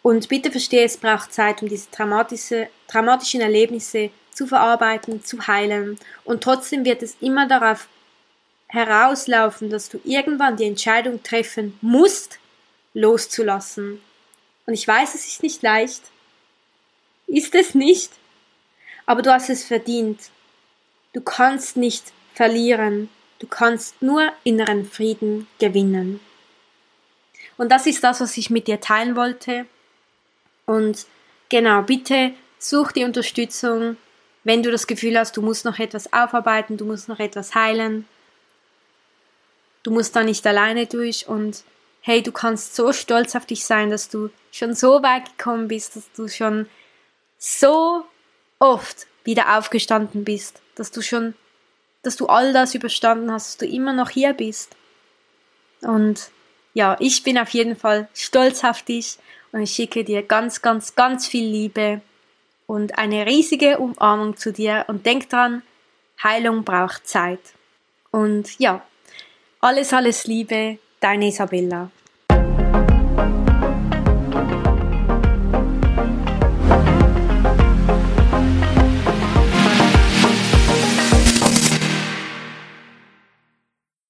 Und 0.00 0.30
bitte 0.30 0.50
verstehe, 0.50 0.86
es 0.86 0.96
braucht 0.96 1.34
Zeit, 1.34 1.60
um 1.60 1.68
diese 1.68 1.90
traumatische, 1.90 2.68
traumatischen 2.88 3.42
Erlebnisse 3.42 4.08
zu 4.32 4.46
verarbeiten, 4.46 5.22
zu 5.22 5.46
heilen. 5.46 5.98
Und 6.24 6.42
trotzdem 6.42 6.86
wird 6.86 7.02
es 7.02 7.14
immer 7.20 7.46
darauf 7.46 7.88
herauslaufen, 8.68 9.68
dass 9.68 9.90
du 9.90 10.00
irgendwann 10.02 10.56
die 10.56 10.64
Entscheidung 10.64 11.22
treffen 11.22 11.78
musst, 11.82 12.38
loszulassen. 12.94 14.00
Und 14.64 14.72
ich 14.72 14.88
weiß, 14.88 15.14
es 15.14 15.26
ist 15.26 15.42
nicht 15.42 15.62
leicht. 15.62 16.04
Ist 17.26 17.54
es 17.54 17.74
nicht? 17.74 18.12
Aber 19.04 19.20
du 19.20 19.30
hast 19.30 19.50
es 19.50 19.62
verdient. 19.62 20.20
Du 21.12 21.20
kannst 21.20 21.76
nicht 21.76 22.14
verlieren. 22.32 23.10
Du 23.38 23.46
kannst 23.46 24.00
nur 24.00 24.32
inneren 24.44 24.84
Frieden 24.84 25.46
gewinnen. 25.58 26.20
Und 27.56 27.70
das 27.70 27.86
ist 27.86 28.02
das, 28.02 28.20
was 28.20 28.36
ich 28.36 28.50
mit 28.50 28.66
dir 28.66 28.80
teilen 28.80 29.16
wollte. 29.16 29.66
Und 30.66 31.06
genau, 31.48 31.82
bitte 31.82 32.32
such 32.58 32.92
die 32.92 33.04
Unterstützung, 33.04 33.96
wenn 34.44 34.62
du 34.62 34.70
das 34.70 34.86
Gefühl 34.86 35.18
hast, 35.18 35.36
du 35.36 35.42
musst 35.42 35.64
noch 35.64 35.78
etwas 35.78 36.12
aufarbeiten, 36.12 36.76
du 36.76 36.84
musst 36.84 37.08
noch 37.08 37.18
etwas 37.18 37.54
heilen. 37.54 38.06
Du 39.82 39.90
musst 39.90 40.14
da 40.16 40.22
nicht 40.22 40.46
alleine 40.46 40.86
durch 40.86 41.28
und 41.28 41.64
hey, 42.00 42.22
du 42.22 42.32
kannst 42.32 42.76
so 42.76 42.92
stolz 42.92 43.34
auf 43.34 43.46
dich 43.46 43.64
sein, 43.64 43.90
dass 43.90 44.08
du 44.10 44.30
schon 44.52 44.74
so 44.74 45.02
weit 45.02 45.38
gekommen 45.38 45.68
bist, 45.68 45.96
dass 45.96 46.12
du 46.12 46.28
schon 46.28 46.68
so 47.38 48.04
oft 48.58 49.06
wieder 49.24 49.56
aufgestanden 49.56 50.24
bist, 50.24 50.60
dass 50.74 50.90
du 50.90 51.00
schon, 51.00 51.34
dass 52.04 52.16
du 52.16 52.26
all 52.26 52.52
das 52.52 52.74
überstanden 52.74 53.30
hast, 53.32 53.48
dass 53.48 53.56
du 53.58 53.66
immer 53.66 53.92
noch 53.92 54.10
hier 54.10 54.32
bist. 54.32 54.76
Und 55.80 56.30
ja, 56.72 56.96
ich 57.00 57.22
bin 57.22 57.38
auf 57.38 57.50
jeden 57.50 57.76
Fall 57.76 58.08
stolz 58.14 58.64
auf 58.64 58.82
dich 58.82 59.18
und 59.52 59.62
ich 59.62 59.70
schicke 59.70 60.04
dir 60.04 60.22
ganz, 60.22 60.62
ganz, 60.62 60.94
ganz 60.94 61.26
viel 61.26 61.46
Liebe 61.46 62.00
und 62.66 62.98
eine 62.98 63.26
riesige 63.26 63.78
Umarmung 63.78 64.36
zu 64.36 64.52
dir 64.52 64.84
und 64.88 65.06
denk 65.06 65.28
dran, 65.30 65.62
Heilung 66.22 66.64
braucht 66.64 67.06
Zeit. 67.06 67.40
Und 68.10 68.58
ja, 68.58 68.82
alles, 69.60 69.92
alles 69.92 70.26
Liebe, 70.26 70.78
deine 71.00 71.28
Isabella. 71.28 71.90